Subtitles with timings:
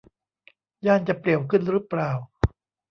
[0.85, 2.11] ย่านจะเปลี่ยวขึ้นรึเปล่า